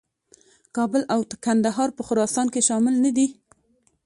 کابل 0.75 1.01
او 1.13 1.19
کندهار 1.45 1.89
په 1.97 2.01
خراسان 2.07 2.47
کې 2.53 2.61
شامل 2.67 2.95
نه 3.05 3.11
دي. 3.17 3.27